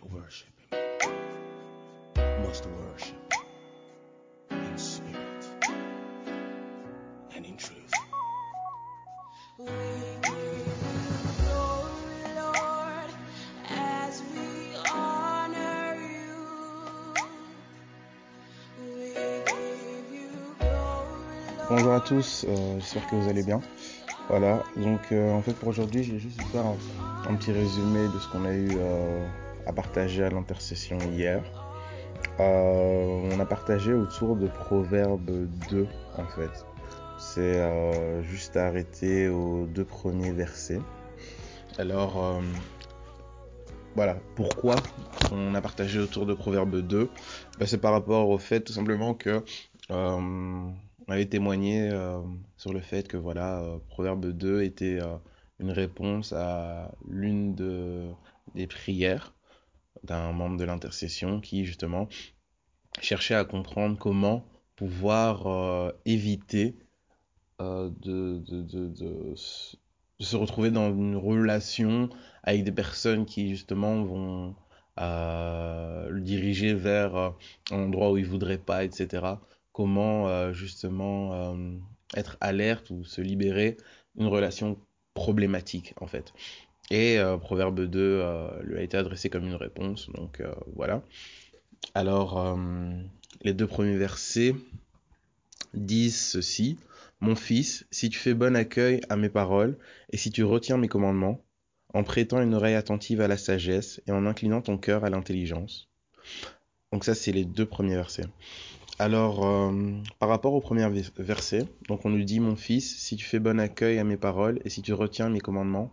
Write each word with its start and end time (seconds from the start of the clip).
worship 0.00 0.48
worship 2.46 3.16
in 4.50 4.78
spirit 4.78 5.46
and 7.34 7.46
in 7.46 7.56
truth. 7.56 7.90
You. 9.58 9.68
Bonjour 21.68 21.94
à 21.94 22.00
tous, 22.00 22.44
euh, 22.46 22.78
j'espère 22.80 23.06
que 23.06 23.16
vous 23.16 23.28
allez 23.30 23.42
bien. 23.42 23.60
Voilà, 24.28 24.62
donc 24.76 25.00
euh, 25.10 25.32
en 25.32 25.40
fait 25.40 25.54
pour 25.54 25.68
aujourd'hui, 25.68 26.04
je 26.04 26.12
vais 26.12 26.18
juste 26.18 26.42
faire 26.52 26.66
un, 26.66 26.76
un 27.30 27.34
petit 27.36 27.50
résumé 27.50 28.08
de 28.08 28.18
ce 28.18 28.28
qu'on 28.28 28.44
a 28.44 28.52
eu 28.52 28.68
euh, 28.76 29.26
à 29.66 29.72
partager 29.72 30.24
à 30.24 30.30
l'intercession 30.30 30.98
hier. 30.98 31.42
Euh, 32.40 33.30
on 33.30 33.38
a 33.40 33.44
partagé 33.44 33.92
autour 33.92 34.36
de 34.36 34.46
Proverbe 34.46 35.48
2 35.70 35.86
en 36.16 36.24
fait. 36.26 36.66
C'est 37.18 37.60
euh, 37.60 38.22
juste 38.22 38.56
arrêté 38.56 39.28
aux 39.28 39.66
deux 39.66 39.84
premiers 39.84 40.32
versets. 40.32 40.80
Alors 41.78 42.24
euh, 42.24 42.40
voilà, 43.94 44.16
pourquoi 44.34 44.76
on 45.30 45.54
a 45.54 45.60
partagé 45.60 46.00
autour 46.00 46.26
de 46.26 46.34
Proverbe 46.34 46.80
2 46.80 47.10
Bah, 47.58 47.66
C'est 47.66 47.78
par 47.78 47.92
rapport 47.92 48.28
au 48.28 48.38
fait 48.38 48.60
tout 48.60 48.72
simplement 48.72 49.14
que 49.14 49.44
euh, 49.90 50.18
on 50.18 51.12
avait 51.12 51.26
témoigné 51.26 51.90
sur 52.56 52.72
le 52.72 52.80
fait 52.80 53.08
que 53.08 53.16
voilà, 53.16 53.62
Proverbe 53.88 54.26
2 54.26 54.62
était 54.62 55.00
une 55.58 55.70
réponse 55.70 56.32
à 56.32 56.92
l'une 57.08 57.54
de, 57.54 58.06
des 58.54 58.66
prières 58.66 59.34
d'un 60.04 60.32
membre 60.32 60.56
de 60.56 60.64
l'intercession 60.64 61.40
qui 61.40 61.64
justement 61.64 62.08
cherchait 63.00 63.34
à 63.34 63.44
comprendre 63.44 63.98
comment 63.98 64.44
pouvoir 64.76 65.46
euh, 65.46 65.92
éviter 66.04 66.76
euh, 67.60 67.90
de, 68.00 68.42
se 69.34 70.36
retrouver 70.36 70.70
dans 70.70 70.90
une 70.92 71.16
relation 71.16 72.08
avec 72.42 72.64
des 72.64 72.72
personnes 72.72 73.26
qui 73.26 73.48
justement 73.50 74.02
vont 74.02 74.54
euh, 75.00 76.08
le 76.08 76.20
diriger 76.20 76.74
vers 76.74 77.16
un 77.16 77.34
endroit 77.70 78.12
où 78.12 78.18
il 78.18 78.26
voudrait 78.26 78.58
pas, 78.58 78.84
etc. 78.84 79.26
Comment 79.72 80.52
justement 80.52 81.56
être 82.14 82.36
alerte 82.40 82.90
ou 82.90 83.04
se 83.04 83.20
libérer 83.20 83.76
d'une 84.14 84.26
relation 84.26 84.78
problématique 85.14 85.94
en 86.00 86.06
fait. 86.06 86.32
Et 86.90 87.18
euh, 87.18 87.38
Proverbe 87.38 87.80
2 87.86 88.20
euh, 88.22 88.48
lui 88.62 88.78
a 88.78 88.82
été 88.82 88.96
adressé 88.96 89.30
comme 89.30 89.46
une 89.46 89.54
réponse, 89.54 90.10
donc 90.10 90.40
euh, 90.40 90.52
voilà. 90.76 91.02
Alors, 91.94 92.38
euh, 92.40 92.56
les 93.42 93.54
deux 93.54 93.66
premiers 93.66 93.96
versets 93.96 94.54
disent 95.74 96.20
ceci. 96.20 96.78
Mon 97.20 97.36
fils, 97.36 97.86
si 97.90 98.08
tu 98.10 98.18
fais 98.18 98.34
bon 98.34 98.56
accueil 98.56 99.00
à 99.08 99.16
mes 99.16 99.28
paroles, 99.28 99.78
et 100.10 100.16
si 100.16 100.30
tu 100.30 100.42
retiens 100.44 100.76
mes 100.78 100.88
commandements, 100.88 101.44
en 101.94 102.04
prêtant 102.04 102.40
une 102.40 102.54
oreille 102.54 102.74
attentive 102.74 103.20
à 103.20 103.28
la 103.28 103.36
sagesse 103.36 104.00
et 104.06 104.12
en 104.12 104.24
inclinant 104.26 104.62
ton 104.62 104.78
cœur 104.78 105.04
à 105.04 105.10
l'intelligence. 105.10 105.88
Donc 106.92 107.04
ça, 107.04 107.14
c'est 107.14 107.32
les 107.32 107.44
deux 107.44 107.66
premiers 107.66 107.94
versets. 107.94 108.26
Alors, 108.98 109.46
euh, 109.46 109.72
par 110.18 110.28
rapport 110.28 110.54
au 110.54 110.60
premier 110.60 110.88
vers- 110.88 111.10
verset, 111.16 111.64
donc 111.88 112.04
on 112.04 112.10
nous 112.10 112.24
dit, 112.24 112.40
mon 112.40 112.56
fils, 112.56 112.96
si 112.98 113.16
tu 113.16 113.24
fais 113.24 113.38
bon 113.40 113.60
accueil 113.60 113.98
à 113.98 114.04
mes 114.04 114.16
paroles 114.16 114.60
et 114.64 114.70
si 114.70 114.82
tu 114.82 114.92
retiens 114.92 115.28
mes 115.28 115.40
commandements, 115.40 115.92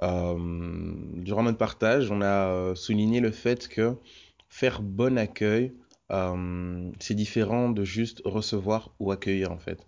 durant 0.00 1.42
notre 1.42 1.58
partage, 1.58 2.10
on 2.10 2.20
a 2.20 2.48
euh, 2.48 2.74
souligné 2.74 3.20
le 3.20 3.30
fait 3.30 3.68
que 3.68 3.96
faire 4.48 4.82
bon 4.82 5.18
accueil, 5.18 5.72
euh, 6.10 6.90
c'est 7.00 7.14
différent 7.14 7.70
de 7.70 7.84
juste 7.84 8.20
recevoir 8.24 8.90
ou 8.98 9.12
accueillir 9.12 9.50
en 9.50 9.58
fait. 9.58 9.86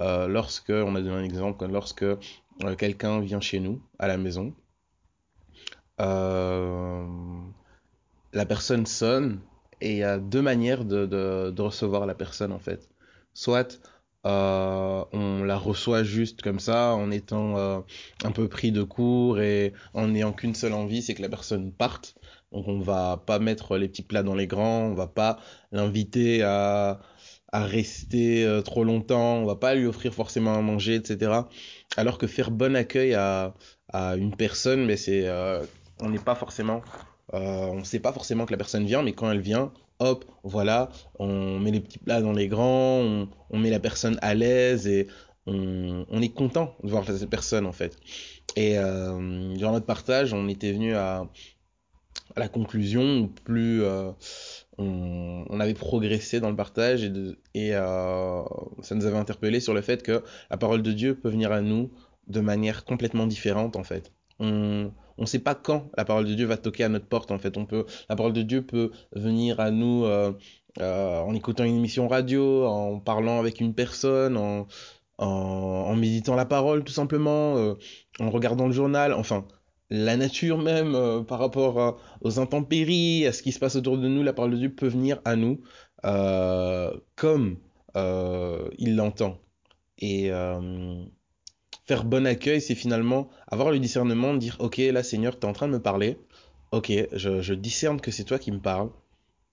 Euh, 0.00 0.28
lorsque, 0.28 0.70
on 0.70 0.94
a 0.94 1.00
donné 1.00 1.16
un 1.16 1.24
exemple, 1.24 1.66
lorsque 1.66 2.04
euh, 2.04 2.16
quelqu'un 2.76 3.20
vient 3.20 3.40
chez 3.40 3.60
nous 3.60 3.82
à 3.98 4.08
la 4.08 4.16
maison, 4.16 4.54
euh, 6.00 7.06
la 8.32 8.46
personne 8.46 8.86
sonne 8.86 9.40
et 9.80 9.92
il 9.92 9.98
y 9.98 10.02
a 10.04 10.18
deux 10.18 10.42
manières 10.42 10.84
de, 10.84 11.06
de, 11.06 11.50
de 11.50 11.62
recevoir 11.62 12.06
la 12.06 12.14
personne 12.14 12.52
en 12.52 12.58
fait. 12.58 12.88
Soit 13.34 13.80
euh, 14.26 15.04
on 15.12 15.44
la 15.44 15.56
reçoit 15.56 16.02
juste 16.02 16.42
comme 16.42 16.58
ça 16.58 16.94
en 16.94 17.10
étant 17.10 17.56
euh, 17.56 17.80
un 18.24 18.32
peu 18.32 18.48
pris 18.48 18.72
de 18.72 18.82
court 18.82 19.40
et 19.40 19.72
en 19.94 20.08
n'ayant 20.08 20.32
qu'une 20.32 20.54
seule 20.54 20.72
envie, 20.72 21.02
c'est 21.02 21.14
que 21.14 21.22
la 21.22 21.28
personne 21.28 21.72
parte. 21.72 22.14
Donc 22.52 22.66
on 22.66 22.80
va 22.80 23.22
pas 23.26 23.38
mettre 23.38 23.76
les 23.76 23.88
petits 23.88 24.02
plats 24.02 24.22
dans 24.22 24.34
les 24.34 24.46
grands, 24.46 24.86
on 24.86 24.94
va 24.94 25.06
pas 25.06 25.38
l'inviter 25.70 26.42
à, 26.42 27.00
rester 27.52 28.44
euh, 28.44 28.60
trop 28.62 28.84
longtemps, 28.84 29.36
on 29.36 29.46
va 29.46 29.56
pas 29.56 29.74
lui 29.74 29.86
offrir 29.86 30.12
forcément 30.14 30.54
à 30.54 30.62
manger, 30.62 30.96
etc. 30.96 31.42
Alors 31.96 32.18
que 32.18 32.26
faire 32.26 32.50
bon 32.50 32.76
accueil 32.76 33.14
à, 33.14 33.54
une 33.92 34.36
personne, 34.36 34.84
mais 34.84 34.96
c'est 34.96 35.26
on 36.00 36.10
n'est 36.10 36.18
pas 36.18 36.34
forcément 36.34 36.82
on 37.32 37.84
sait 37.84 38.00
pas 38.00 38.12
forcément 38.12 38.46
que 38.46 38.52
la 38.52 38.58
personne 38.58 38.84
vient, 38.86 39.02
mais 39.02 39.12
quand 39.12 39.30
elle 39.30 39.40
vient, 39.40 39.72
hop, 40.00 40.24
voilà, 40.42 40.90
on 41.18 41.58
met 41.58 41.70
les 41.70 41.80
petits 41.80 41.98
plats 41.98 42.20
dans 42.20 42.32
les 42.32 42.48
grands, 42.48 43.28
on, 43.50 43.58
met 43.58 43.70
la 43.70 43.80
personne 43.80 44.18
à 44.22 44.34
l'aise 44.34 44.86
et 44.86 45.08
on, 45.46 46.22
est 46.22 46.34
content 46.34 46.74
de 46.82 46.90
voir 46.90 47.04
cette 47.04 47.30
personne 47.30 47.66
en 47.66 47.72
fait. 47.72 47.96
Et 48.56 48.78
euh, 48.78 49.54
durant 49.56 49.72
notre 49.72 49.86
partage, 49.86 50.32
on 50.32 50.48
était 50.48 50.72
venu 50.72 50.94
à, 50.94 51.28
la 52.36 52.48
conclusion 52.48 53.20
où 53.20 53.26
plus 53.28 53.82
euh, 53.82 54.10
on, 54.76 55.58
avait 55.60 55.74
progressé 55.74 56.40
dans 56.40 56.50
le 56.50 56.56
partage 56.56 57.04
et, 57.54 57.74
euh, 57.74 58.42
ça 58.82 58.94
nous 58.94 59.06
avait 59.06 59.16
interpellé 59.16 59.60
sur 59.60 59.74
le 59.74 59.80
fait 59.80 60.02
que 60.02 60.22
la 60.50 60.56
parole 60.56 60.82
de 60.82 60.92
Dieu 60.92 61.14
peut 61.14 61.30
venir 61.30 61.52
à 61.52 61.60
nous 61.60 61.90
de 62.28 62.40
manière 62.40 62.84
complètement 62.84 63.26
différente 63.26 63.76
en 63.76 63.84
fait. 63.84 64.12
On 65.18 65.26
sait 65.26 65.38
pas 65.40 65.54
quand 65.54 65.90
la 65.96 66.04
parole 66.04 66.26
de 66.26 66.34
Dieu 66.34 66.46
va 66.46 66.56
toquer 66.56 66.84
à 66.84 66.88
notre 66.88 67.06
porte 67.06 67.30
en 67.30 67.38
fait. 67.38 67.56
On 67.56 67.66
peut 67.66 67.84
la 68.08 68.16
parole 68.16 68.32
de 68.32 68.42
Dieu 68.42 68.64
peut 68.64 68.90
venir 69.12 69.60
à 69.60 69.70
nous 69.70 70.04
euh, 70.04 70.32
euh, 70.80 71.20
en 71.20 71.34
écoutant 71.34 71.64
une 71.64 71.76
émission 71.76 72.08
radio, 72.08 72.64
en 72.66 73.00
parlant 73.00 73.38
avec 73.38 73.60
une 73.60 73.74
personne, 73.74 74.36
en 75.18 75.96
méditant 75.96 76.36
la 76.36 76.46
parole 76.46 76.84
tout 76.84 76.92
simplement, 76.92 77.56
euh, 77.56 77.74
en 78.20 78.30
regardant 78.30 78.66
le 78.66 78.72
journal, 78.72 79.12
enfin 79.12 79.46
la 79.90 80.16
nature 80.16 80.58
même 80.58 81.24
par 81.26 81.38
rapport 81.38 81.98
aux 82.20 82.38
intempéries, 82.38 83.26
à 83.26 83.32
ce 83.32 83.42
qui 83.42 83.52
se 83.52 83.58
passe 83.58 83.74
autour 83.76 83.96
de 83.96 84.06
nous, 84.06 84.22
la 84.22 84.34
parole 84.34 84.52
de 84.52 84.58
Dieu 84.58 84.74
peut 84.74 84.88
venir 84.88 85.20
à 85.24 85.34
nous 85.34 85.62
comme 87.16 87.58
il 87.94 88.96
l'entend. 88.96 89.38
Et 89.98 90.30
faire 91.88 92.04
bon 92.04 92.26
accueil, 92.26 92.60
c'est 92.60 92.74
finalement 92.74 93.30
avoir 93.48 93.70
le 93.70 93.78
discernement 93.78 94.34
de 94.34 94.38
dire, 94.38 94.56
ok, 94.60 94.76
là 94.76 95.02
Seigneur, 95.02 95.38
tu 95.38 95.46
es 95.46 95.50
en 95.50 95.54
train 95.54 95.68
de 95.68 95.72
me 95.72 95.80
parler, 95.80 96.18
ok, 96.70 96.92
je, 97.12 97.40
je 97.40 97.54
discerne 97.54 97.98
que 98.00 98.10
c'est 98.10 98.24
toi 98.24 98.38
qui 98.38 98.52
me 98.52 98.60
parles, 98.60 98.90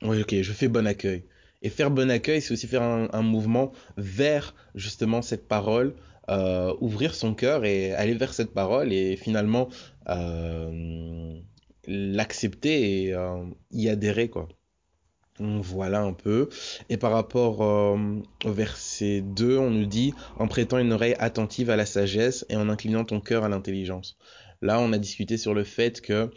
ok, 0.03 0.41
je 0.41 0.51
fais 0.51 0.67
bon 0.67 0.85
accueil. 0.85 1.23
Et 1.61 1.69
faire 1.69 1.89
bon 1.89 2.11
accueil, 2.11 2.41
c'est 2.41 2.53
aussi 2.53 2.67
faire 2.67 2.83
un, 2.83 3.07
un 3.13 3.21
mouvement 3.21 3.71
vers 3.97 4.53
justement 4.75 5.21
cette 5.21 5.47
parole, 5.47 5.95
euh, 6.29 6.75
ouvrir 6.81 7.15
son 7.15 7.33
cœur 7.33 7.63
et 7.65 7.93
aller 7.93 8.15
vers 8.15 8.33
cette 8.33 8.53
parole 8.53 8.91
et 8.91 9.15
finalement 9.15 9.69
euh, 10.09 11.39
l'accepter 11.87 13.05
et 13.05 13.13
euh, 13.13 13.45
y 13.71 13.87
adhérer, 13.89 14.29
quoi. 14.29 14.49
Voilà 15.39 16.01
un 16.01 16.13
peu. 16.13 16.49
Et 16.89 16.97
par 16.97 17.11
rapport 17.11 17.61
euh, 17.61 17.97
au 18.45 18.51
verset 18.51 19.21
2, 19.21 19.57
on 19.57 19.69
nous 19.69 19.85
dit 19.85 20.13
en 20.39 20.47
prêtant 20.47 20.77
une 20.77 20.93
oreille 20.93 21.15
attentive 21.19 21.69
à 21.69 21.75
la 21.75 21.85
sagesse 21.85 22.45
et 22.49 22.55
en 22.55 22.69
inclinant 22.69 23.03
ton 23.03 23.19
cœur 23.19 23.43
à 23.43 23.49
l'intelligence. 23.49 24.17
Là, 24.61 24.79
on 24.79 24.93
a 24.93 24.97
discuté 24.97 25.37
sur 25.37 25.53
le 25.53 25.65
fait 25.65 25.99
que 25.99 26.31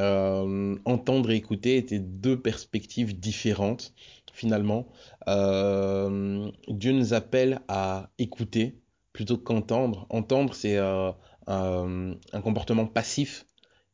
euh, 0.00 0.76
entendre 0.84 1.30
et 1.30 1.36
écouter 1.36 1.76
étaient 1.76 1.98
deux 1.98 2.40
perspectives 2.40 3.18
différentes 3.18 3.94
finalement. 4.32 4.86
Euh, 5.28 6.50
Dieu 6.68 6.92
nous 6.92 7.14
appelle 7.14 7.60
à 7.68 8.10
écouter 8.18 8.78
plutôt 9.12 9.38
qu'entendre. 9.38 10.06
Entendre, 10.10 10.54
c'est 10.54 10.76
euh, 10.76 11.10
un, 11.46 12.12
un 12.32 12.40
comportement 12.42 12.86
passif. 12.86 13.46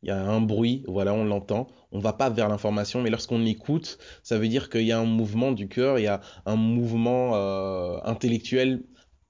Il 0.02 0.08
y 0.08 0.10
a 0.12 0.20
un 0.20 0.40
bruit, 0.40 0.84
voilà, 0.88 1.14
on 1.14 1.24
l'entend. 1.24 1.68
On 1.92 2.00
va 2.00 2.12
pas 2.12 2.28
vers 2.28 2.48
l'information, 2.48 3.02
mais 3.02 3.10
lorsqu'on 3.10 3.44
écoute, 3.46 3.98
ça 4.24 4.36
veut 4.38 4.48
dire 4.48 4.68
qu'il 4.68 4.82
y 4.82 4.92
a 4.92 4.98
un 4.98 5.04
mouvement 5.04 5.52
du 5.52 5.68
cœur, 5.68 5.98
il 5.98 6.02
y 6.02 6.08
a 6.08 6.20
un 6.44 6.56
mouvement 6.56 7.36
euh, 7.36 7.98
intellectuel 8.04 8.82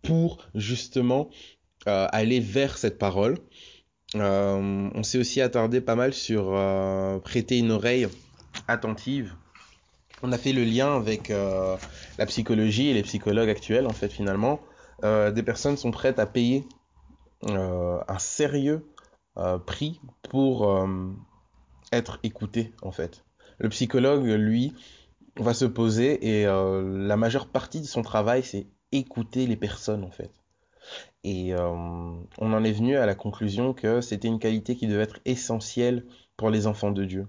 pour 0.03 0.39
justement 0.55 1.29
euh, 1.89 2.07
aller 2.11 2.41
vers 2.41 2.79
cette 2.79 2.99
parole. 2.99 3.39
Euh, 4.15 4.89
on 4.95 5.03
s'est 5.03 5.19
aussi 5.19 5.41
attardé 5.43 5.81
pas 5.81 5.95
mal 5.95 6.15
sur 6.15 6.53
prêter 7.23 7.59
une 7.59 7.71
oreille 7.71 8.09
attentive. 8.67 9.35
On 10.23 10.33
a 10.33 10.39
fait 10.39 10.53
le 10.53 10.65
lien 10.65 10.97
avec 10.97 11.29
la 11.29 12.27
psychologie 12.27 12.89
et 12.89 12.95
les 12.95 13.03
psychologues 13.03 13.51
actuels, 13.51 13.87
en 13.87 13.93
fait, 13.93 14.11
finalement. 14.11 14.61
Des 15.03 15.43
personnes 15.43 15.77
sont 15.77 15.91
prêtes 15.91 16.21
à 16.21 16.27
payer 16.27 16.65
un 17.49 18.19
sérieux 18.19 18.87
euh, 19.39 19.59
prix 19.59 19.99
pour 20.29 20.69
euh, 20.71 21.11
être 21.91 22.19
écouté 22.23 22.75
en 22.83 22.91
fait. 22.91 23.25
Le 23.59 23.71
psychologue, 23.71 24.27
lui, 24.27 24.75
va 25.39 25.55
se 25.55 25.65
poser 25.65 26.41
et 26.41 26.47
euh, 26.47 27.07
la 27.07 27.17
majeure 27.17 27.47
partie 27.47 27.81
de 27.81 27.87
son 27.87 28.03
travail, 28.03 28.43
c'est 28.43 28.67
écouter 28.93 29.47
les 29.47 29.57
personnes 29.57 30.05
en 30.05 30.11
fait. 30.11 30.31
Et 31.25 31.55
on 31.55 32.27
en 32.41 32.65
est 32.65 32.73
venu 32.73 32.97
à 32.97 33.07
la 33.07 33.15
conclusion 33.15 33.73
que 33.73 34.01
c'était 34.01 34.27
une 34.27 34.41
qualité 34.41 34.75
qui 34.75 34.89
devait 34.89 35.05
être 35.05 35.21
essentielle 35.25 36.05
pour 36.37 36.51
les 36.51 36.67
enfants 36.67 36.91
de 36.91 37.05
Dieu. 37.05 37.29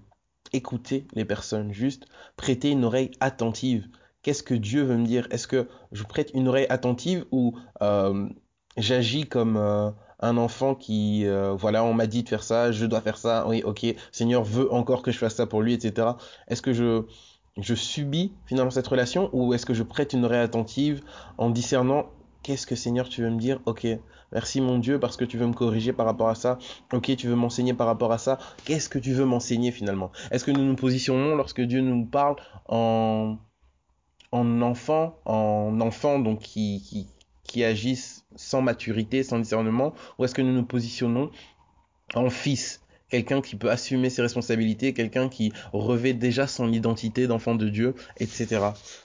Écouter 0.52 1.06
les 1.14 1.24
personnes, 1.24 1.72
juste 1.72 2.06
prêter 2.36 2.70
une 2.70 2.84
oreille 2.84 3.12
attentive. 3.20 3.86
Qu'est-ce 4.22 4.42
que 4.42 4.54
Dieu 4.54 4.82
veut 4.82 4.96
me 4.96 5.06
dire? 5.06 5.28
Est-ce 5.30 5.46
que 5.46 5.68
je 5.92 6.02
prête 6.02 6.32
une 6.34 6.48
oreille 6.48 6.66
attentive 6.68 7.24
ou 7.30 7.56
j'agis 8.76 9.28
comme 9.28 9.94
un 10.24 10.38
enfant 10.38 10.74
qui, 10.74 11.26
euh, 11.26 11.54
voilà, 11.54 11.84
on 11.84 11.92
m'a 11.92 12.06
dit 12.06 12.22
de 12.22 12.28
faire 12.28 12.42
ça, 12.42 12.72
je 12.72 12.86
dois 12.86 13.02
faire 13.02 13.18
ça, 13.18 13.46
oui, 13.46 13.62
ok, 13.62 13.86
Seigneur 14.10 14.42
veut 14.42 14.72
encore 14.72 15.02
que 15.02 15.12
je 15.12 15.18
fasse 15.18 15.34
ça 15.34 15.46
pour 15.46 15.60
lui, 15.60 15.74
etc. 15.74 16.08
Est-ce 16.48 16.62
que 16.62 16.72
je, 16.72 17.02
je 17.58 17.74
subis 17.74 18.32
finalement 18.46 18.70
cette 18.70 18.86
relation 18.86 19.28
ou 19.34 19.52
est-ce 19.52 19.66
que 19.66 19.74
je 19.74 19.82
prête 19.82 20.14
une 20.14 20.24
oreille 20.24 20.40
attentive 20.40 21.02
en 21.36 21.50
discernant 21.50 22.06
qu'est-ce 22.42 22.66
que 22.66 22.74
Seigneur 22.74 23.08
tu 23.10 23.22
veux 23.22 23.30
me 23.30 23.38
dire? 23.38 23.60
Ok, 23.66 23.86
merci 24.32 24.62
mon 24.62 24.78
Dieu 24.78 24.98
parce 24.98 25.18
que 25.18 25.26
tu 25.26 25.36
veux 25.36 25.46
me 25.46 25.52
corriger 25.52 25.92
par 25.92 26.06
rapport 26.06 26.28
à 26.30 26.34
ça. 26.34 26.58
Ok, 26.94 27.14
tu 27.16 27.28
veux 27.28 27.36
m'enseigner 27.36 27.74
par 27.74 27.86
rapport 27.86 28.12
à 28.12 28.18
ça. 28.18 28.38
Qu'est-ce 28.64 28.88
que 28.88 28.98
tu 28.98 29.12
veux 29.12 29.26
m'enseigner 29.26 29.72
finalement? 29.72 30.10
Est-ce 30.30 30.46
que 30.46 30.50
nous 30.50 30.64
nous 30.64 30.76
positionnons 30.76 31.36
lorsque 31.36 31.60
Dieu 31.60 31.82
nous 31.82 32.06
parle 32.06 32.36
en, 32.66 33.36
en 34.32 34.62
enfant, 34.62 35.18
en 35.26 35.80
enfant 35.82 36.18
donc 36.18 36.40
qui, 36.40 36.82
qui, 36.82 37.08
qui 37.54 37.62
agissent 37.62 38.24
sans 38.34 38.62
maturité, 38.62 39.22
sans 39.22 39.38
discernement 39.38 39.94
Ou 40.18 40.24
est-ce 40.24 40.34
que 40.34 40.42
nous 40.42 40.52
nous 40.52 40.64
positionnons 40.64 41.30
en 42.16 42.28
fils 42.28 42.82
quelqu'un 43.10 43.40
qui 43.40 43.54
peut 43.54 43.70
assumer 43.70 44.10
ses 44.10 44.22
responsabilités, 44.22 44.92
quelqu'un 44.92 45.28
qui 45.28 45.52
revêt 45.72 46.14
déjà 46.14 46.48
son 46.48 46.72
identité 46.72 47.28
d'enfant 47.28 47.54
de 47.54 47.68
Dieu, 47.68 47.94
etc. 48.16 48.60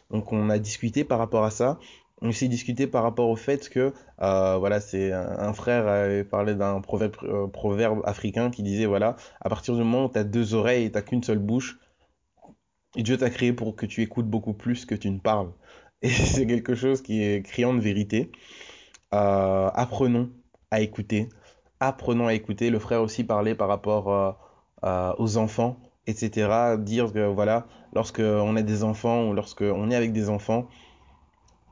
Donc 0.09 0.33
on 0.33 0.49
a 0.49 0.57
discuté 0.57 1.03
par 1.03 1.19
rapport 1.19 1.45
à 1.45 1.51
ça 1.51 1.77
on 2.21 2.33
s'est 2.33 2.49
discuté 2.49 2.85
par 2.85 3.03
rapport 3.03 3.29
au 3.29 3.37
fait 3.37 3.69
que 3.69 3.93
euh, 4.21 4.57
voilà 4.57 4.81
c'est 4.81 5.13
un, 5.13 5.53
frère 5.53 5.87
avait 5.87 6.25
parlé 6.25 6.53
d'un 6.53 6.81
proverbe, 6.81 7.15
euh, 7.23 7.47
proverbe, 7.47 8.01
africain 8.03 8.49
qui 8.51 8.61
disait 8.61 8.87
voilà 8.87 9.15
à 9.39 9.47
partir 9.47 9.73
du 9.75 9.83
moment 9.83 10.05
où 10.05 10.09
tu 10.09 10.17
as 10.17 10.25
deux 10.25 10.53
oreilles 10.53 10.85
et 10.85 10.91
tu 10.91 11.01
qu'une 11.01 11.23
seule 11.23 11.39
bouche 11.39 11.79
Dieu 12.97 13.15
t'a 13.15 13.29
créé 13.29 13.53
pour 13.53 13.73
que 13.77 13.85
tu 13.85 14.01
écoutes 14.01 14.27
beaucoup 14.27 14.53
plus 14.53 14.85
que 14.85 14.95
tu 14.95 15.09
ne 15.09 15.19
parles 15.19 15.53
et 16.01 16.09
c'est 16.09 16.47
quelque 16.47 16.75
chose 16.75 17.01
qui 17.01 17.21
est 17.23 17.45
criant 17.45 17.73
de 17.73 17.81
vérité. 17.81 18.31
Euh, 19.13 19.69
apprenons 19.73 20.29
à 20.71 20.79
écouter. 20.81 21.27
Apprenons 21.81 22.27
à 22.27 22.33
écouter. 22.33 22.69
Le 22.69 22.79
frère 22.79 23.01
aussi 23.01 23.25
parlait 23.25 23.55
par 23.55 23.67
rapport 23.67 24.13
euh, 24.13 24.31
euh, 24.85 25.13
aux 25.17 25.37
enfants 25.37 25.77
etc 26.07 26.77
dire 26.79 27.13
que 27.13 27.27
voilà 27.27 27.67
lorsque 27.93 28.21
on 28.21 28.55
a 28.55 28.63
des 28.63 28.83
enfants 28.83 29.27
ou 29.27 29.33
lorsque 29.33 29.61
on 29.61 29.91
est 29.91 29.95
avec 29.95 30.11
des 30.11 30.29
enfants 30.29 30.67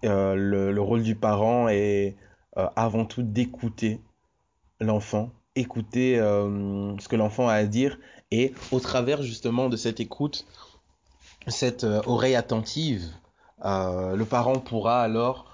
le, 0.03 0.71
le, 0.71 0.81
rôle 0.81 1.01
du 1.01 1.15
parent 1.15 1.69
est 1.69 2.17
avant 2.75 3.05
tout 3.05 3.23
d'écouter 3.23 3.99
l'enfant, 4.79 5.31
écouter 5.55 6.17
ce 6.17 7.07
que 7.07 7.15
l'enfant 7.15 7.47
a 7.47 7.53
à 7.53 7.63
dire. 7.63 7.97
Et 8.29 8.53
au 8.71 8.79
travers 8.79 9.23
justement 9.23 9.69
de 9.69 9.77
cette 9.77 9.99
écoute, 9.99 10.45
cette 11.47 11.83
oreille 11.83 12.35
attentive, 12.35 13.09
euh, 13.65 14.15
le 14.15 14.25
parent 14.25 14.59
pourra 14.59 15.01
alors 15.01 15.45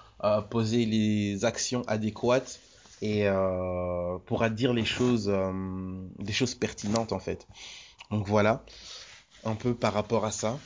poser 0.50 0.86
les 0.86 1.44
actions 1.44 1.82
adéquates 1.86 2.62
et 3.02 3.28
pourra 4.26 4.50
dire 4.50 4.74
les 4.74 4.86
choses, 4.86 5.30
des 6.20 6.32
choses 6.32 6.56
pertinentes 6.56 7.12
en 7.12 7.20
fait. 7.20 7.46
Donc 8.10 8.26
voilà, 8.28 8.64
un 9.44 9.56
peu 9.56 9.76
par 9.76 9.94
rapport 9.94 10.24
à 10.24 10.32
ça. 10.32 10.58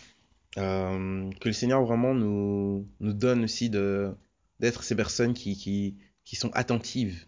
Euh, 0.57 1.29
que 1.39 1.49
le 1.49 1.53
Seigneur 1.53 1.83
vraiment 1.83 2.15
nous, 2.15 2.87
nous 2.99 3.13
donne 3.13 3.43
aussi 3.43 3.69
de 3.69 4.15
d'être 4.59 4.83
ces 4.83 4.95
personnes 4.95 5.35
qui, 5.35 5.55
qui, 5.55 5.97
qui 6.25 6.35
sont 6.35 6.49
attentives, 6.53 7.27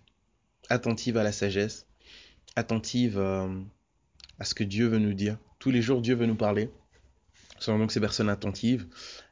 attentives 0.67 1.15
à 1.15 1.23
la 1.23 1.31
sagesse, 1.31 1.85
attentives 2.55 3.19
euh, 3.19 3.47
à 4.39 4.45
ce 4.45 4.55
que 4.55 4.63
Dieu 4.63 4.87
veut 4.87 4.97
nous 4.97 5.13
dire. 5.13 5.37
Tous 5.59 5.69
les 5.69 5.83
jours, 5.83 6.01
Dieu 6.01 6.15
veut 6.15 6.25
nous 6.25 6.35
parler. 6.35 6.71
Soyons 7.59 7.77
donc 7.77 7.91
ces 7.91 7.99
personnes 7.99 8.29
attentives. 8.29 8.87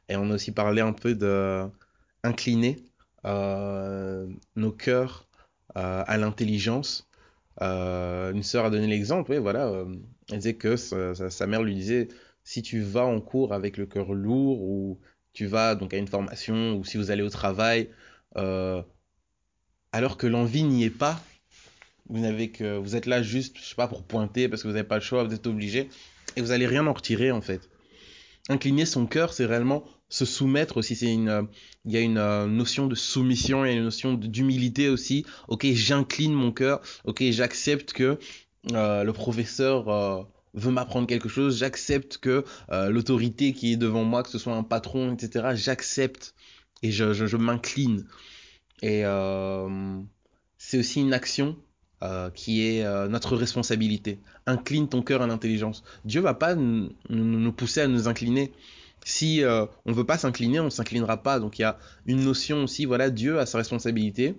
Et 0.08 0.16
on 0.16 0.30
a 0.30 0.34
aussi 0.34 0.52
parlé 0.52 0.80
un 0.80 0.92
peu 0.92 1.14
de 1.14 1.68
incliner 2.22 2.76
euh, 3.24 4.26
nos 4.56 4.72
cœurs 4.72 5.28
euh, 5.76 6.04
à 6.06 6.16
l'intelligence. 6.18 7.08
Euh, 7.60 8.32
une 8.32 8.42
sœur 8.42 8.64
a 8.64 8.70
donné 8.70 8.86
l'exemple, 8.86 9.32
oui, 9.32 9.38
voilà. 9.38 9.84
elle 10.30 10.38
disait 10.38 10.54
que 10.54 10.76
sa, 10.76 11.46
mère 11.46 11.62
lui 11.62 11.74
disait 11.74 12.08
si 12.44 12.62
tu 12.62 12.80
vas 12.80 13.04
en 13.04 13.20
cours 13.20 13.52
avec 13.52 13.76
le 13.76 13.86
cœur 13.86 14.14
lourd 14.14 14.62
ou 14.62 15.00
tu 15.32 15.46
vas 15.46 15.74
donc 15.74 15.92
à 15.92 15.98
une 15.98 16.06
formation 16.06 16.74
ou 16.74 16.84
si 16.84 16.96
vous 16.96 17.10
allez 17.10 17.22
au 17.22 17.30
travail 17.30 17.90
alors 18.34 20.16
que 20.16 20.26
l'envie 20.26 20.62
n'y 20.62 20.84
est 20.84 20.90
pas 20.90 21.20
vous 22.08 22.20
n'avez 22.20 22.50
que 22.50 22.76
vous 22.76 22.94
êtes 22.96 23.06
là 23.06 23.22
juste 23.22 23.58
je 23.58 23.64
sais 23.64 23.74
pas 23.74 23.88
pour 23.88 24.04
pointer 24.04 24.48
parce 24.48 24.62
que 24.62 24.68
vous 24.68 24.74
n'avez 24.74 24.86
pas 24.86 24.96
le 24.96 25.02
choix 25.02 25.24
vous 25.24 25.34
êtes 25.34 25.46
obligé 25.46 25.88
et 26.36 26.40
vous 26.40 26.52
allez 26.52 26.66
rien 26.66 26.86
en 26.86 26.92
retirer 26.92 27.32
en 27.32 27.40
fait 27.40 27.68
incliner 28.48 28.86
son 28.86 29.06
cœur 29.06 29.32
c'est 29.32 29.46
réellement 29.46 29.84
se 30.08 30.24
soumettre 30.24 30.78
aussi 30.78 30.96
c'est 30.96 31.12
une 31.12 31.48
il 31.84 31.92
y 31.92 31.96
a 31.96 32.00
une 32.00 32.46
notion 32.46 32.86
de 32.86 32.94
soumission 32.94 33.64
il 33.64 33.68
y 33.68 33.74
a 33.74 33.76
une 33.76 33.84
notion 33.84 34.14
d'humilité 34.14 34.88
aussi 34.88 35.26
ok 35.48 35.66
j'incline 35.72 36.32
mon 36.32 36.50
cœur 36.50 36.80
ok 37.04 37.24
j'accepte 37.30 37.92
que 37.92 38.18
euh, 38.72 39.04
le 39.04 39.12
professeur 39.12 39.88
euh, 39.88 40.22
veut 40.54 40.70
m'apprendre 40.70 41.06
quelque 41.06 41.28
chose, 41.28 41.58
j'accepte 41.58 42.18
que 42.18 42.44
euh, 42.70 42.90
l'autorité 42.90 43.52
qui 43.52 43.72
est 43.72 43.76
devant 43.76 44.04
moi, 44.04 44.22
que 44.22 44.28
ce 44.28 44.38
soit 44.38 44.54
un 44.54 44.62
patron, 44.62 45.14
etc., 45.14 45.50
j'accepte 45.54 46.34
et 46.82 46.90
je, 46.90 47.12
je, 47.12 47.36
m'incline. 47.36 48.06
Et 48.82 49.04
euh, 49.04 50.00
c'est 50.58 50.78
aussi 50.78 51.00
une 51.00 51.12
action 51.12 51.56
euh, 52.02 52.30
qui 52.30 52.64
est 52.64 52.84
euh, 52.84 53.08
notre 53.08 53.36
responsabilité. 53.36 54.20
Incline 54.46 54.88
ton 54.88 55.02
cœur 55.02 55.22
à 55.22 55.26
l'intelligence. 55.26 55.82
Dieu 56.04 56.20
va 56.20 56.34
pas 56.34 56.54
nous 56.54 57.52
pousser 57.52 57.80
à 57.80 57.88
nous 57.88 58.08
incliner. 58.08 58.52
Si 59.04 59.42
euh, 59.42 59.66
on 59.86 59.92
veut 59.92 60.04
pas 60.04 60.18
s'incliner, 60.18 60.60
on 60.60 60.70
s'inclinera 60.70 61.22
pas. 61.22 61.40
Donc 61.40 61.58
il 61.58 61.62
y 61.62 61.64
a 61.64 61.78
une 62.06 62.24
notion 62.24 62.64
aussi, 62.64 62.84
voilà, 62.84 63.10
Dieu 63.10 63.38
a 63.38 63.46
sa 63.46 63.58
responsabilité 63.58 64.34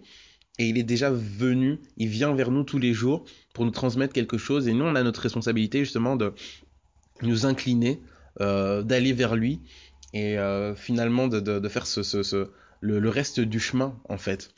et 0.60 0.68
il 0.68 0.78
est 0.78 0.84
déjà 0.84 1.10
venu, 1.10 1.80
il 1.98 2.10
vient 2.10 2.34
vers 2.36 2.52
nous 2.52 2.64
tous 2.64 2.78
les 2.78 2.94
jours 2.94 3.24
pour 3.54 3.66
nous 3.66 3.72
transmettre 3.72 4.14
quelque 4.14 4.38
chose 4.38 4.68
et 4.68 4.74
nous 4.74 4.86
on 4.86 4.94
a 4.96 5.04
notre 5.04 5.22
responsabilité 5.22 5.80
justement 5.80 6.18
de 6.18 6.34
nous 7.22 7.46
incliner, 7.46 8.02
euh, 8.42 8.84
d'aller 8.84 9.14
vers 9.14 9.36
lui 9.36 9.62
et 10.14 10.38
euh, 10.38 10.76
finalement 10.76 11.28
de, 11.28 11.68
faire 11.70 11.86
le, 12.82 13.10
reste 13.10 13.40
du 13.40 13.60
chemin 13.60 13.98
en 14.10 14.18
fait. 14.18 14.50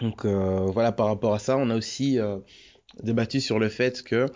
Donc 0.00 0.24
euh, 0.24 0.66
voilà 0.66 0.90
par 0.90 1.06
rapport 1.06 1.34
à 1.34 1.38
ça, 1.38 1.56
on 1.56 1.70
a 1.70 1.76
aussi 1.76 2.18
débattu 3.02 3.40
sur 3.40 3.60
le 3.60 3.68
fait 3.68 4.02
que 4.02 4.26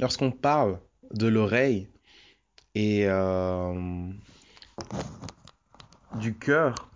lorsqu'on 0.00 0.32
parle 0.32 0.80
de 1.14 1.28
l'oreille 1.28 1.88
et 2.76 3.06
euh, 3.06 3.72
du 6.20 6.34
cœur, 6.36 6.90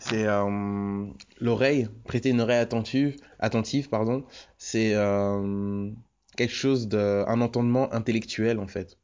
c'est 0.00 0.26
euh, 0.26 1.06
l'oreille, 1.40 1.88
prêter 2.04 2.30
une 2.30 2.40
oreille 2.40 2.58
attentive, 2.58 3.14
attentive 3.38 3.88
pardon, 3.88 4.24
c'est 4.58 4.92
euh, 4.96 5.88
quelque 6.36 6.52
chose 6.52 6.88
de, 6.88 7.22
un 7.28 7.40
entendement 7.42 7.92
intellectuel 7.92 8.58
en 8.58 8.66
fait. 8.66 8.98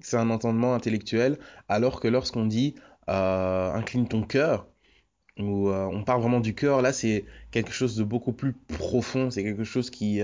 C'est 0.00 0.16
un 0.16 0.30
entendement 0.30 0.74
intellectuel, 0.74 1.38
alors 1.68 2.00
que 2.00 2.08
lorsqu'on 2.08 2.46
dit 2.46 2.74
incline 3.06 4.08
ton 4.08 4.22
cœur, 4.22 4.68
ou 5.38 5.70
on 5.70 6.02
parle 6.02 6.22
vraiment 6.22 6.40
du 6.40 6.54
cœur, 6.54 6.80
là 6.80 6.94
c'est 6.94 7.26
quelque 7.50 7.72
chose 7.72 7.94
de 7.94 8.04
beaucoup 8.04 8.32
plus 8.32 8.54
profond, 8.54 9.30
c'est 9.30 9.42
quelque 9.42 9.64
chose 9.64 9.90
qui, 9.90 10.22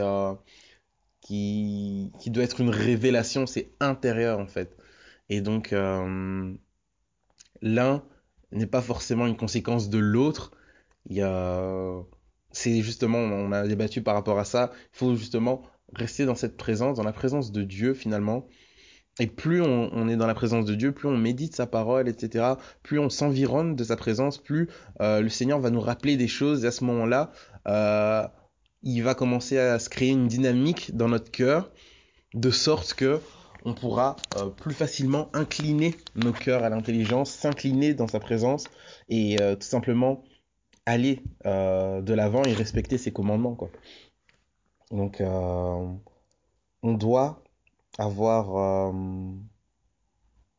qui 1.21 2.31
doit 2.31 2.45
être 2.45 2.61
une 2.63 2.71
révélation, 2.71 3.47
c'est 3.47 3.69
intérieur 3.81 4.39
en 4.39 4.47
fait. 4.47 4.75
Et 5.29 5.41
donc 5.41 5.73
euh, 5.73 6.53
l'un 7.63 8.05
n'est 8.53 8.67
pas 8.67 8.83
forcément 8.83 9.27
une 9.27 9.37
conséquence 9.37 9.89
de 9.89 9.99
l'autre. 9.99 10.53
Il 11.09 11.17
y 11.17 11.23
a, 11.23 12.03
c'est 12.53 12.83
justement, 12.83 13.19
on 13.19 13.53
a 13.53 13.67
débattu 13.67 14.03
par 14.03 14.15
rapport 14.15 14.39
à 14.39 14.45
ça. 14.45 14.71
Il 14.95 14.99
faut 14.99 15.17
justement 15.17 15.63
rester 15.95 16.25
dans 16.25 16.35
cette 16.35 16.57
présence, 16.57 16.97
dans 16.97 17.05
la 17.05 17.13
présence 17.13 17.53
de 17.53 17.63
Dieu 17.63 17.95
finalement. 17.95 18.47
Et 19.21 19.29
plus 19.29 19.63
on, 19.63 20.09
est 20.09 20.17
dans 20.17 20.27
la 20.27 20.35
présence 20.35 20.65
de 20.65 20.75
Dieu, 20.75 20.91
plus 20.91 21.07
on 21.09 21.17
médite 21.17 21.55
sa 21.55 21.69
parole, 21.69 22.09
etc., 22.09 22.55
plus 22.83 22.99
on 22.99 23.11
s'environne 23.11 23.77
de 23.77 23.85
sa 23.85 23.95
présence, 23.97 24.39
plus 24.39 24.69
euh, 25.01 25.21
le 25.21 25.29
Seigneur 25.29 25.61
va 25.61 25.71
nous 25.71 25.81
rappeler 25.81 26.17
des 26.17 26.27
choses. 26.27 26.65
Et 26.65 26.67
à 26.67 26.73
ce 26.73 26.83
moment-là, 26.83 27.31
euh, 27.69 28.27
il 28.83 29.03
va 29.03 29.15
commencer 29.15 29.57
à 29.57 29.79
se 29.79 29.89
créer 29.89 30.11
une 30.11 30.27
dynamique 30.27 30.97
dans 30.97 31.09
notre 31.09 31.31
cœur, 31.31 31.71
de 32.35 32.51
sorte 32.51 32.95
que 32.95 33.21
on 33.65 33.75
pourra 33.75 34.17
euh, 34.37 34.51
plus 34.51 34.75
facilement 34.75 35.31
incliner 35.33 35.95
nos 36.17 36.33
cœurs 36.33 36.63
à 36.65 36.69
l'intelligence, 36.69 37.31
s'incliner 37.31 37.95
dans 37.95 38.09
sa 38.09 38.21
présence 38.21 38.67
et 39.09 39.41
euh, 39.41 39.57
tout 39.57 39.67
simplement 39.67 40.23
aller 40.87 41.23
euh, 41.47 42.03
de 42.03 42.13
l'avant 42.13 42.45
et 42.45 42.53
respecter 42.53 42.99
ses 42.99 43.11
commandements. 43.13 43.57
Donc, 44.91 45.23
on 45.23 46.93
doit 46.93 47.43
avoir, 47.99 48.93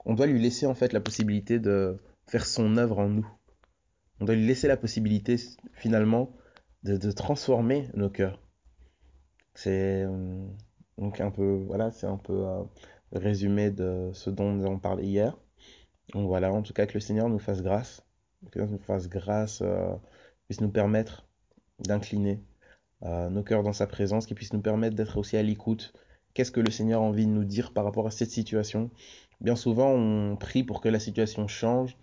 on 0.06 0.14
doit 0.14 0.26
lui 0.26 0.42
laisser 0.42 0.66
en 0.66 0.74
fait 0.74 0.92
la 0.94 1.00
possibilité 1.00 1.60
de 1.60 2.02
faire 2.28 2.46
son 2.46 2.78
œuvre 2.78 3.00
en 3.00 3.08
nous. 3.08 3.28
On 4.20 4.26
doit 4.26 4.36
lui 4.36 4.48
laisser 4.48 4.68
la 4.68 4.78
possibilité 4.78 5.38
finalement 5.74 6.32
de, 6.84 7.12
transformer 7.12 7.88
nos 7.94 8.10
cœurs. 8.10 8.42
C'est 9.54 10.06
donc 10.98 11.22
un 11.22 11.30
peu, 11.30 11.64
voilà, 11.68 11.92
c'est 11.92 12.08
un 12.08 12.18
peu 12.18 12.46
résumé 13.12 13.72
de 13.72 14.12
ce 14.14 14.30
dont 14.30 14.52
nous 14.52 14.66
avons 14.66 14.80
parlé 14.80 15.06
hier. 15.06 15.38
Donc 16.14 16.28
voilà, 16.28 16.52
en 16.52 16.62
tout 16.62 16.74
cas 16.74 16.86
que 16.86 16.94
le 16.94 17.00
Seigneur 17.00 17.30
nous 17.30 17.40
fasse 17.40 17.62
grâce, 17.62 18.06
que 18.52 18.60
nous 18.60 18.80
fasse 18.80 19.10
grâce, 19.10 19.62
euh, 19.62 19.96
puisse 20.48 20.62
nous 20.62 20.70
permettre 20.70 21.28
d'incliner 21.80 22.44
euh, 23.04 23.30
nos 23.30 23.44
cœurs 23.44 23.64
dans 23.64 23.74
sa 23.74 23.88
présence, 23.88 24.26
qui 24.26 24.34
puisse 24.34 24.54
nous 24.54 24.62
permettre 24.62 24.96
d'être 24.96 25.18
aussi 25.18 25.38
à 25.38 25.44
l'écoute. 25.44 25.94
Qu'est-ce 26.34 26.52
que 26.52 26.60
le 26.60 26.72
Seigneur 26.72 27.02
a 27.02 27.06
envie 27.06 27.26
de 27.26 27.32
nous 27.32 27.46
dire 27.46 27.74
par 27.74 27.84
rapport 27.84 28.08
à 28.08 28.12
cette 28.12 28.32
situation? 28.32 28.92
Bien 29.42 29.56
souvent, 29.56 29.90
on 29.90 30.36
prie 30.36 30.64
pour 30.64 30.82
que 30.82 30.90
la 30.90 31.00
situation 31.00 31.48
change, 31.48 31.98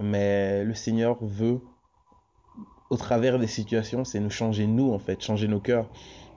mais 0.00 0.64
le 0.64 0.74
Seigneur 0.74 1.22
veut, 1.24 1.60
au 2.90 2.96
travers 2.96 3.38
des 3.38 3.46
situations, 3.46 4.04
c'est 4.04 4.20
nous 4.20 4.30
changer 4.30 4.66
nous, 4.66 4.92
en 4.92 4.98
fait, 4.98 5.22
changer 5.22 5.48
nos 5.48 5.60
cœurs. 5.60 5.90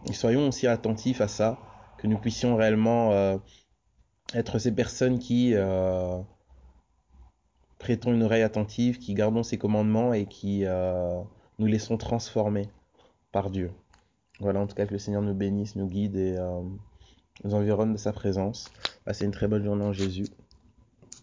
Et 0.08 0.14
soyons 0.14 0.48
aussi 0.48 0.68
attentifs 0.68 1.22
à 1.22 1.28
ça, 1.28 1.60
que 1.98 2.08
nous 2.08 2.18
puissions 2.18 2.56
réellement 2.56 3.12
euh, 3.12 3.38
être 4.34 4.60
ces 4.60 4.74
personnes 4.74 5.20
qui 5.20 5.54
euh, 5.56 6.20
prêtons 7.80 8.14
une 8.14 8.24
oreille 8.24 8.44
attentive, 8.44 9.00
qui 9.00 9.14
gardons 9.14 9.44
ses 9.44 9.58
commandements 9.58 10.14
et 10.14 10.26
qui 10.26 10.66
euh, 10.66 11.22
nous 11.58 11.66
laissons 11.66 11.98
transformer 11.98 12.70
par 13.32 13.50
Dieu. 13.50 13.72
Voilà, 14.40 14.60
en 14.60 14.68
tout 14.68 14.76
cas, 14.76 14.86
que 14.86 14.94
le 14.94 15.00
Seigneur 15.00 15.22
nous 15.22 15.34
bénisse, 15.34 15.76
nous 15.76 15.88
guide 15.88 16.16
et 16.16 16.38
euh, 16.38 16.62
nous 17.44 17.54
environne 17.54 17.94
de 17.94 17.98
sa 17.98 18.14
présence. 18.14 18.72
Passez 19.06 19.26
une 19.26 19.32
très 19.32 19.48
bonne 19.48 19.64
journée 19.64 19.86
en 19.86 19.94
Jésus. 19.94 20.28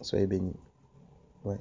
Soyez 0.01 0.27
bénis. 0.27 0.55
Ouais. 1.43 1.57